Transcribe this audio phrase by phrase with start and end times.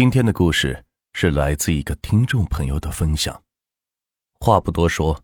[0.00, 0.82] 今天的故事
[1.12, 3.38] 是来自一个听众朋友的分享。
[4.38, 5.22] 话不多说，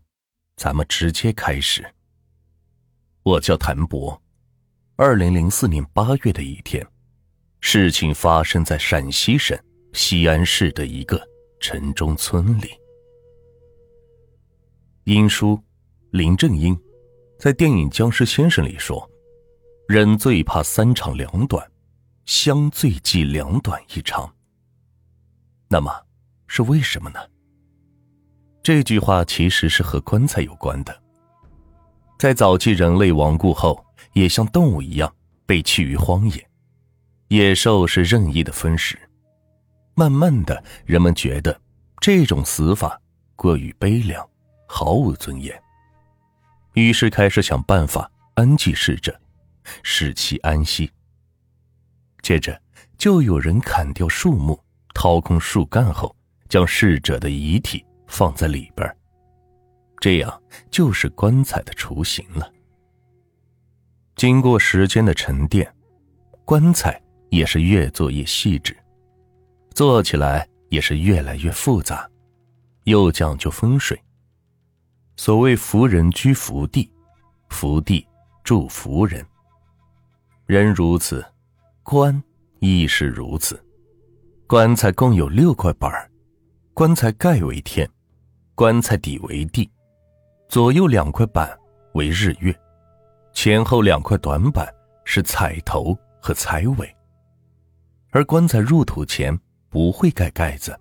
[0.55, 1.83] 咱们直接开始。
[3.23, 4.21] 我叫谭博，
[4.95, 6.85] 二零零四年八月的一天，
[7.59, 9.57] 事情发生在陕西省
[9.93, 11.19] 西安市的一个
[11.59, 12.69] 城中村里。
[15.05, 15.59] 英叔
[16.11, 16.79] 林正英
[17.39, 19.09] 在电影《僵尸先生》里说
[19.89, 21.67] ：“人最怕三长两短，
[22.27, 24.31] 相最忌两短一长。”
[25.69, 25.91] 那么，
[26.47, 27.19] 是为什么呢？
[28.63, 31.01] 这句话其实是和棺材有关的。
[32.17, 35.13] 在早期人类亡故后，也像动物一样
[35.45, 36.49] 被弃于荒野，
[37.27, 38.97] 野兽是任意的分食。
[39.93, 41.59] 慢慢的，人们觉得
[41.99, 42.99] 这种死法
[43.35, 44.27] 过于悲凉，
[44.67, 45.61] 毫无尊严，
[46.73, 49.19] 于是开始想办法安祭逝者，
[49.83, 50.91] 使其安息。
[52.21, 52.61] 接着，
[52.97, 54.59] 就有人砍掉树木。
[54.99, 56.13] 掏空树干后，
[56.49, 58.97] 将逝者的遗体放在里边
[59.99, 62.51] 这样就是棺材的雏形了。
[64.15, 65.71] 经过时间的沉淀，
[66.43, 68.75] 棺材也是越做越细致，
[69.69, 72.09] 做起来也是越来越复杂，
[72.85, 74.01] 又讲究风水。
[75.15, 76.91] 所谓福人居福地，
[77.49, 78.03] 福地
[78.43, 79.23] 住福人。
[80.47, 81.23] 人如此，
[81.83, 82.23] 棺
[82.57, 83.63] 亦是如此。
[84.49, 85.91] 棺材共有六块板
[86.73, 87.85] 棺材盖为天，
[88.55, 89.69] 棺材底为地，
[90.47, 91.53] 左右两块板
[91.95, 92.57] 为日月，
[93.33, 96.95] 前后两块短板是彩头和彩尾。
[98.11, 99.37] 而棺材入土前
[99.67, 100.79] 不会盖盖子，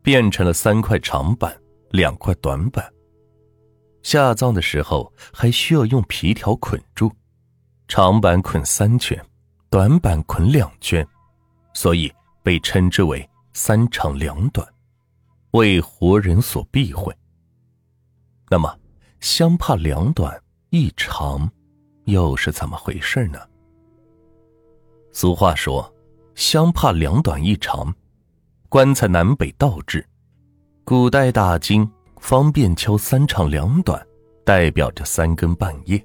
[0.00, 1.54] 变成了三块长板，
[1.90, 2.90] 两块短板。
[4.02, 7.12] 下葬的时候还需要用皮条捆住，
[7.86, 9.22] 长板捆三圈，
[9.68, 11.06] 短板捆两圈，
[11.74, 12.10] 所以。
[12.48, 14.66] 被称之为三长两短，
[15.50, 17.14] 为活人所避讳。
[18.48, 18.74] 那么，
[19.20, 21.46] 相怕两短一长，
[22.04, 23.38] 又是怎么回事呢？
[25.12, 25.94] 俗话说
[26.34, 27.94] ：“相怕两短一长。”
[28.70, 30.08] 棺材南北倒置，
[30.84, 34.02] 古代大金方便敲三长两短，
[34.42, 35.98] 代表着三更半夜；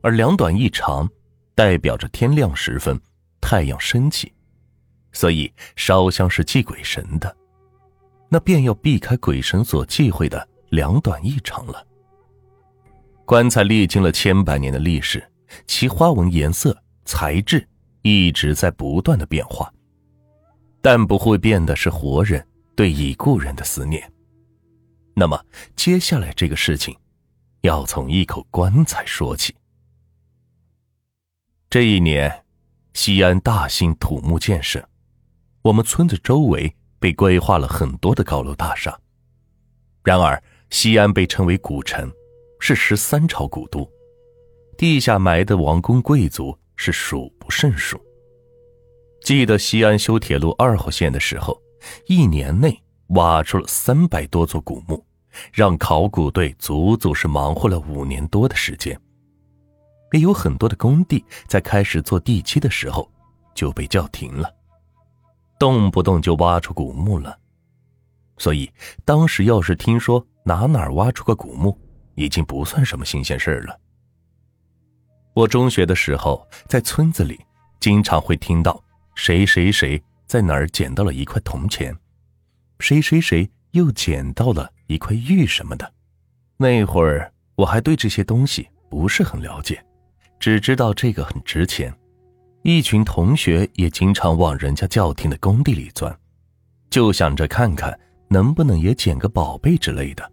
[0.00, 1.10] 而两短一长，
[1.56, 2.96] 代表着天亮时分，
[3.40, 4.32] 太阳升起。
[5.12, 7.36] 所以烧香是祭鬼神的，
[8.28, 11.86] 那便要避开鬼神所忌讳的两短一长了。
[13.24, 15.22] 棺材历经了千百年的历史，
[15.66, 17.66] 其花纹、颜色、材质
[18.02, 19.72] 一直在不断的变化，
[20.80, 22.44] 但不会变的是活人
[22.74, 24.12] 对已故人的思念。
[25.14, 25.44] 那么
[25.76, 26.96] 接下来这个事情，
[27.60, 29.54] 要从一口棺材说起。
[31.68, 32.44] 这一年，
[32.94, 34.84] 西安大兴土木建设。
[35.62, 38.98] 我们村子周围被规划了很多的高楼大厦。
[40.02, 42.10] 然而，西安被称为古城，
[42.58, 43.86] 是十三朝古都，
[44.78, 48.00] 地下埋的王公贵族是数不胜数。
[49.22, 51.60] 记得西安修铁路二号线的时候，
[52.06, 55.04] 一年内挖出了三百多座古墓，
[55.52, 58.98] 让考古队足足是忙活了五年多的时间。
[60.12, 63.08] 也有很多的工地在开始做地基的时候
[63.54, 64.50] 就被叫停了。
[65.60, 67.38] 动不动就挖出古墓了，
[68.38, 68.72] 所以
[69.04, 71.78] 当时要是听说哪哪挖出个古墓，
[72.14, 73.78] 已经不算什么新鲜事了。
[75.34, 77.38] 我中学的时候，在村子里
[77.78, 78.82] 经常会听到
[79.14, 81.94] 谁谁谁在哪儿捡到了一块铜钱，
[82.78, 85.92] 谁谁谁又捡到了一块玉什么的。
[86.56, 89.84] 那会儿我还对这些东西不是很了解，
[90.38, 91.94] 只知道这个很值钱。
[92.62, 96.14] 一群同学也经常往人家叫停的工地里钻，
[96.90, 97.98] 就想着看看
[98.28, 100.30] 能不能也捡个宝贝之类的。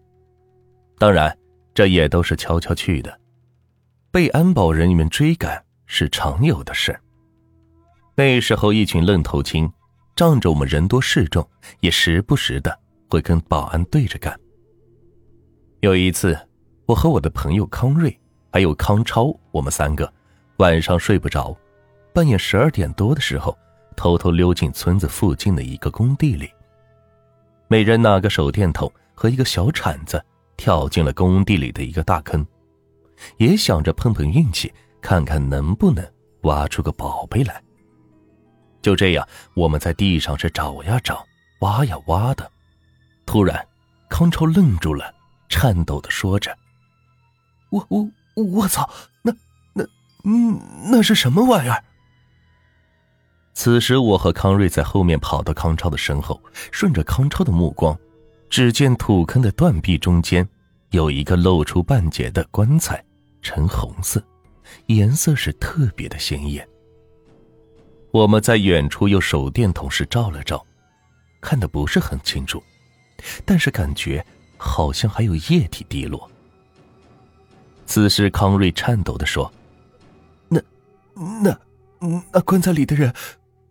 [0.97, 1.35] 当然，
[1.73, 3.17] 这也都是悄悄去的，
[4.11, 6.99] 被安保人员追赶是常有的事。
[8.15, 9.71] 那时候，一群愣头青，
[10.15, 11.47] 仗着我们人多势众，
[11.79, 12.77] 也时不时的
[13.09, 14.37] 会跟保安对着干。
[15.79, 16.37] 有一次，
[16.87, 18.19] 我和我的朋友康瑞
[18.51, 20.11] 还有康超，我们三个
[20.57, 21.55] 晚上睡不着。
[22.17, 23.55] 半夜十二点多的时候，
[23.95, 26.51] 偷偷溜进村子附近的一个工地里。
[27.67, 30.19] 每人拿个手电筒和一个小铲子，
[30.57, 32.43] 跳进了工地里的一个大坑，
[33.37, 36.03] 也想着碰碰运气，看看能不能
[36.41, 37.61] 挖出个宝贝来。
[38.81, 39.23] 就这样，
[39.53, 41.23] 我们在地上是找呀找，
[41.59, 42.51] 挖呀挖的。
[43.27, 43.63] 突然，
[44.09, 45.13] 康超愣住了，
[45.49, 46.57] 颤抖的说着
[47.69, 48.09] ：“我我
[48.43, 48.89] 我操，
[49.21, 49.31] 那
[49.71, 49.83] 那
[50.23, 50.59] 嗯，
[50.91, 51.83] 那是什么玩意儿？”
[53.57, 56.39] 此时，我和康瑞在后面跑到康超的身后，
[56.71, 57.97] 顺着康超的目光，
[58.51, 60.47] 只见土坑的断壁中间
[60.91, 63.03] 有一个露出半截的棺材，
[63.41, 64.23] 呈红色，
[64.85, 66.65] 颜色是特别的鲜艳。
[68.11, 70.63] 我们在远处用手电筒时照了照，
[71.41, 72.61] 看的不是很清楚，
[73.43, 74.23] 但是感觉
[74.55, 76.29] 好像还有液体滴落。
[77.87, 79.51] 此时，康瑞颤抖的说
[80.47, 80.61] ：“那，
[81.41, 81.59] 那，
[82.31, 83.11] 那棺材里的人。”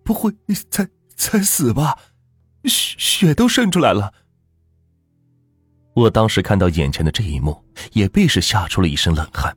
[0.06, 0.32] 不会
[0.70, 1.98] 才才死吧？
[2.64, 4.14] 血血都渗出来了。
[5.94, 9.56] 我当时看到眼前的这一幕，也被是吓出了一身冷汗，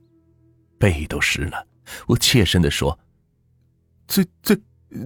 [0.80, 1.68] 背都湿了。
[2.08, 2.98] 我怯声的说
[4.08, 4.60] ：“最最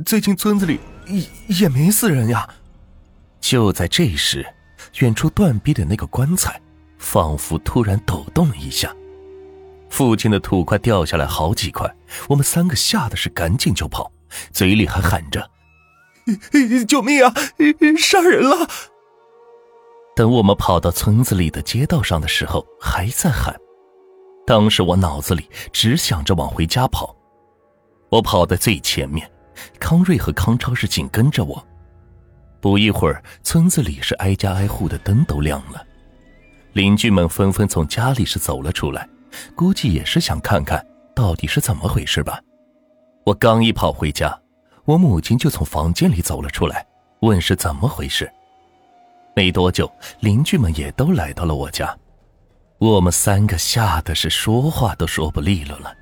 [0.06, 2.48] 最近村子里也也没死人呀。”
[3.42, 4.46] 就在这时，
[5.00, 6.62] 远处断壁的那个棺材，
[6.98, 8.96] 仿佛突然抖动了一下，
[9.90, 11.94] 父亲的土块掉下来好几块。
[12.30, 14.10] 我们三个吓得是赶紧就跑。
[14.52, 15.50] 嘴里还喊着
[16.88, 17.34] ：“救命啊！
[17.98, 18.68] 杀人了！”
[20.16, 23.56] 等我们跑到村子里的街道上的时候，还在喊。
[24.46, 27.16] 当时我脑子里只想着往回家跑。
[28.10, 29.28] 我跑在最前面，
[29.80, 31.66] 康瑞和康超是紧跟着我。
[32.62, 35.84] 不一会儿，村子里是挨家挨户的灯都亮了，
[36.74, 39.10] 邻居们纷纷从家里是走了出来，
[39.56, 40.86] 估计也是想看看
[41.16, 42.40] 到底是怎么回事吧。
[43.26, 44.38] 我刚一跑回家，
[44.84, 46.86] 我母亲就从房间里走了出来，
[47.22, 48.30] 问是怎么回事。
[49.34, 49.90] 没多久，
[50.20, 51.98] 邻居们也都来到了我家，
[52.80, 55.96] 我们三个吓得是说话都说不利落了，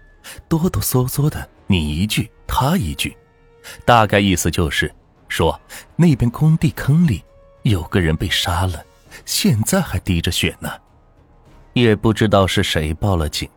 [0.50, 3.16] 哆哆嗦嗦的，你一句他一句，
[3.86, 4.92] 大概意思就是
[5.28, 5.60] 说
[5.96, 7.24] 那边工地坑里
[7.62, 8.84] 有个人被杀了，
[9.26, 10.70] 现在还滴着血呢。
[11.74, 13.48] 也不知道是谁报了警，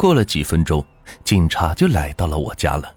[0.00, 0.82] 过了几分钟。
[1.24, 2.94] 警察就来到了我家了。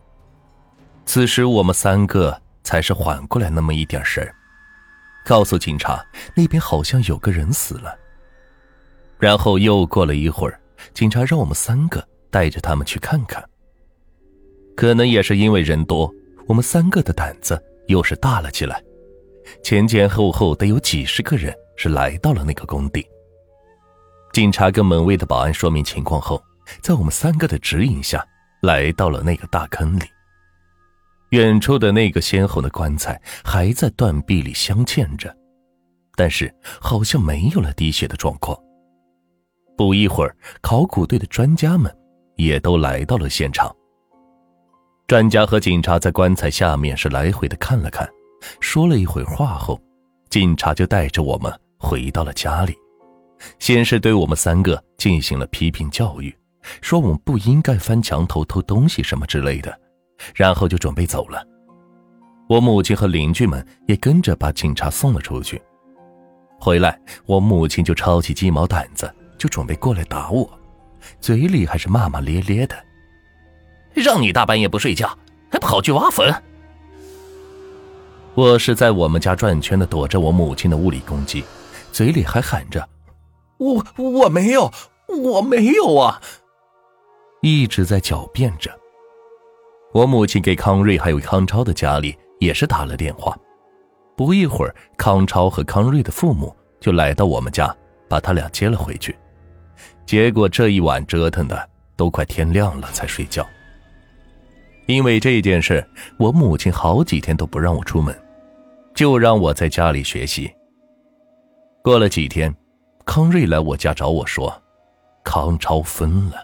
[1.03, 4.35] 此时我们三个才是缓过来那么一点神儿，
[5.25, 6.05] 告诉警察
[6.35, 7.97] 那边好像有个人死了。
[9.17, 10.59] 然后又过了一会儿，
[10.93, 13.43] 警察让我们三个带着他们去看看。
[14.77, 16.09] 可能也是因为人多，
[16.45, 18.81] 我们三个的胆子又是大了起来。
[19.63, 23.05] 前前后后得有几十个人是来到了那个工地。
[24.31, 26.41] 警察跟门卫的保安说明情况后。
[26.81, 28.25] 在我们三个的指引下，
[28.61, 30.03] 来到了那个大坑里。
[31.29, 35.35] 远处的那个鲜红的棺材还在断壁里镶嵌着，
[36.15, 38.55] 但是好像没有了滴血的状况。
[39.75, 41.91] 不一会儿，考古队的专家们
[42.35, 43.75] 也都来到了现场。
[45.07, 48.07] 专家和警察在棺材下面是来回的看了看，
[48.61, 49.81] 说了一会话后，
[50.29, 52.75] 警察就带着我们回到了家里，
[53.57, 56.33] 先是对我们三个进行了批评教育。
[56.81, 59.77] 说我们不应该翻墙头偷东西什么之类的，
[60.35, 61.45] 然后就准备走了。
[62.49, 65.61] 我母亲和邻居们也跟着把警察送了出去。
[66.59, 70.49] 回来，我母亲就抄起鸡毛掸子，就准备过来打我，
[71.19, 72.75] 嘴里还是骂骂咧咧的
[73.93, 75.17] ：“让你大半夜不睡觉，
[75.51, 76.33] 还跑去挖坟！”
[78.35, 81.43] 我是在我们家转圈的躲着我母亲的物理攻击，
[81.91, 82.87] 嘴里还喊着
[83.57, 84.71] ：“我我没有，
[85.07, 86.21] 我没有啊！”
[87.43, 88.71] 一直在狡辩着。
[89.93, 93.37] 我母亲给康瑞还有康超的家里也是打了电话，
[94.15, 97.75] 不一会儿，康超和康瑞的父母就来到我们家，
[98.07, 99.13] 把他俩接了回去。
[100.05, 103.45] 结果这一晚折腾的都快天亮了才睡觉。
[104.85, 105.85] 因为这件事，
[106.17, 108.17] 我母亲好几天都不让我出门，
[108.95, 110.49] 就让我在家里学习。
[111.83, 112.55] 过了几天，
[113.05, 114.63] 康瑞来我家找我说，
[115.25, 116.37] 康超分了。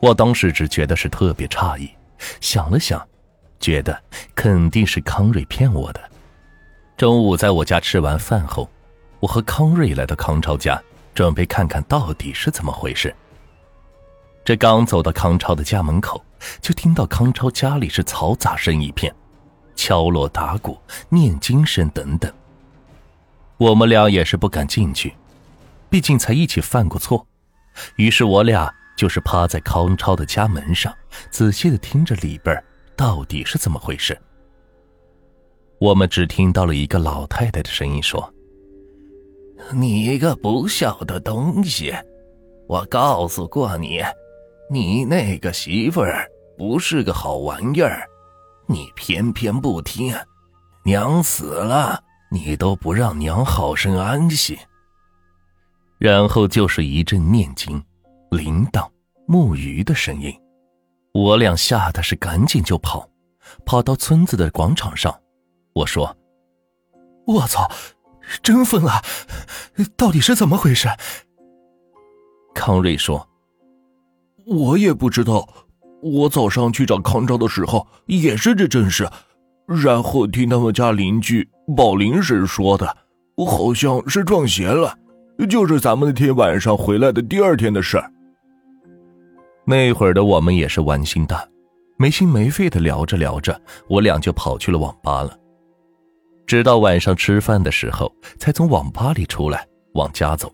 [0.00, 1.90] 我当时只觉得是特别诧异，
[2.40, 3.04] 想了想，
[3.58, 3.98] 觉得
[4.34, 6.00] 肯定是康瑞骗我的。
[6.96, 8.70] 中午在我家吃完饭后，
[9.20, 10.80] 我和康瑞来到康超家，
[11.14, 13.14] 准备看看到底是怎么回事。
[14.44, 16.22] 这刚走到康超的家门口，
[16.60, 19.14] 就听到康超家里是嘈杂声一片，
[19.74, 22.32] 敲锣打鼓、念经声等等。
[23.56, 25.14] 我们俩也是不敢进去，
[25.88, 27.26] 毕竟才一起犯过错，
[27.96, 28.72] 于是我俩。
[28.96, 30.92] 就是趴在康超的家门上，
[31.30, 32.60] 仔细的听着里边
[32.96, 34.18] 到底是怎么回事。
[35.78, 38.32] 我们只听到了一个老太太的声音说
[39.74, 41.94] ：“你一个不孝的东西，
[42.66, 44.02] 我告诉过你，
[44.70, 46.26] 你那个媳妇儿
[46.56, 48.08] 不是个好玩意儿，
[48.66, 50.16] 你偏偏不听，
[50.82, 54.58] 娘死了你都不让娘好生安息。”
[55.98, 57.82] 然后就是一阵念经。
[58.30, 58.88] 铃铛、
[59.26, 60.34] 木鱼的声音，
[61.12, 63.08] 我俩吓得是赶紧就跑，
[63.64, 65.14] 跑到村子的广场上。
[65.74, 66.16] 我说
[67.26, 67.70] ：“我操，
[68.42, 69.00] 真疯了！
[69.96, 70.88] 到底是怎么回事？”
[72.52, 73.28] 康瑞说
[74.46, 75.48] ：“我也不知道。
[76.02, 79.08] 我早上去找康昭的时候也是这阵势，
[79.66, 82.96] 然后听他们家邻居宝林婶说的，
[83.46, 84.98] 好像是撞邪了，
[85.48, 88.12] 就是咱们那天晚上回来的第二天的事儿。”
[89.68, 91.44] 那会儿的我们也是玩心大，
[91.98, 95.36] 没心没肺的聊着聊着，我俩就跑去了网吧了。
[96.46, 100.52] 直到晚上吃饭的时候，才从网吧里出来往家走。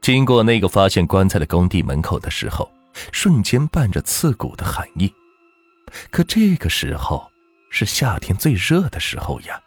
[0.00, 2.66] 经过那个发现棺材的工地门口的时候，
[3.12, 5.12] 瞬间伴着刺骨的寒意。
[6.10, 7.30] 可这个时候
[7.70, 9.60] 是夏天最热的时候呀，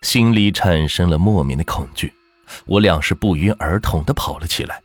[0.00, 2.10] 心里产生了莫名的恐惧。
[2.64, 4.82] 我俩是不约而同的跑了起来。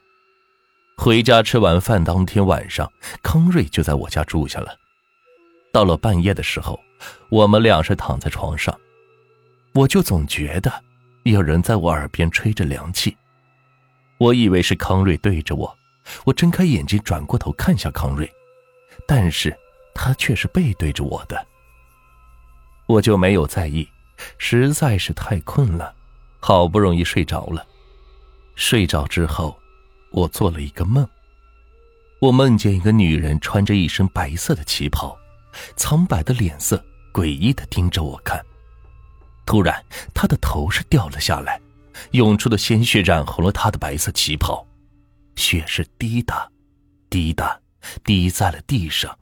[0.97, 4.75] 回家吃完饭，当天晚上，康瑞就在我家住下了。
[5.71, 6.79] 到了半夜的时候，
[7.29, 8.75] 我们俩是躺在床上，
[9.73, 10.71] 我就总觉得
[11.23, 13.15] 有人在我耳边吹着凉气。
[14.17, 15.77] 我以为是康瑞对着我，
[16.23, 18.31] 我睁开眼睛转过头看向康瑞，
[19.05, 19.55] 但是
[19.93, 21.45] 他却是背对着我的。
[22.87, 23.87] 我就没有在意，
[24.37, 25.93] 实在是太困了，
[26.39, 27.67] 好不容易睡着了。
[28.55, 29.59] 睡着之后。
[30.15, 31.05] 我做了一个梦，
[32.21, 35.13] 我梦见一个女人穿着一身白色的旗袍，
[35.75, 36.81] 苍白的脸色
[37.11, 38.41] 诡异的盯着我看。
[39.45, 41.59] 突然，她的头是掉了下来，
[42.11, 44.65] 涌出的鲜血染红了她的白色旗袍，
[45.35, 46.49] 血是滴答，
[47.09, 47.59] 滴答，
[48.01, 49.19] 滴在了地上。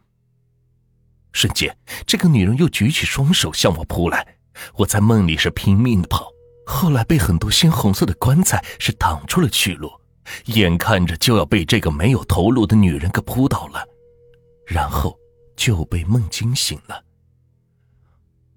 [1.31, 4.37] 瞬间，这个女人又举起双手向我扑来，
[4.75, 6.29] 我在梦里是拼命的跑，
[6.67, 9.91] 后来被很多鲜红色的棺材是挡出了去路。
[10.45, 13.85] 眼看着就要被这个没有头颅的女人给扑倒了，
[14.65, 15.17] 然后
[15.55, 17.03] 就被梦惊醒了。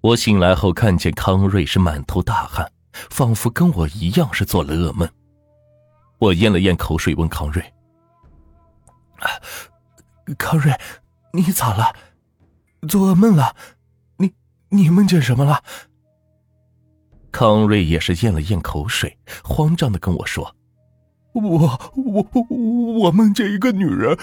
[0.01, 2.71] 我醒来后看见康瑞是满头大汗，
[3.09, 5.09] 仿佛跟我一样是做了噩梦。
[6.19, 7.73] 我咽了咽口水，问康瑞
[10.37, 10.73] ：“康瑞，
[11.33, 11.93] 你咋了？
[12.87, 13.55] 做噩梦了？
[14.17, 14.33] 你
[14.69, 15.63] 你梦见什么了？”
[17.31, 20.55] 康瑞也是咽了咽口水，慌张的跟我说。
[21.37, 24.17] 我我我我梦见一个女人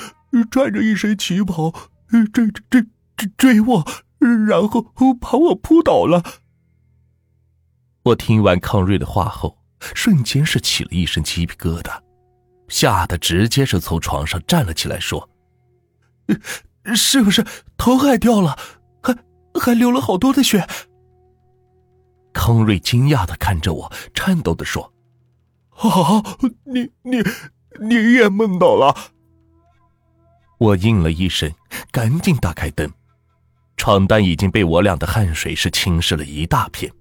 [0.51, 1.73] 穿着一身旗袍，
[2.33, 3.87] 追追追追我，
[4.19, 4.83] 然后
[5.21, 6.23] 把我扑倒了。
[8.03, 11.99] 我听完康瑞的话后，瞬间是起了一身鸡皮疙瘩，
[12.69, 15.31] 吓得直接是从床上站了起来，说
[16.95, 17.45] ：“是不是
[17.77, 18.59] 头还掉了，
[19.03, 19.17] 还
[19.55, 20.67] 还流了好多的血？”
[22.35, 24.93] 康瑞惊讶的看着我，颤抖的说。
[25.77, 26.23] 啊！
[26.65, 27.23] 你你
[27.81, 28.95] 你也梦到了？
[30.59, 31.53] 我应了一声，
[31.91, 32.91] 赶紧打开灯。
[33.77, 36.93] 床单已经被我俩的汗水是浸湿了一大片。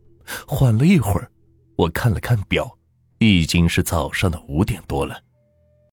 [0.48, 1.30] 缓了一会儿，
[1.76, 2.78] 我看了看表，
[3.20, 5.22] 已经是早上的五点多了。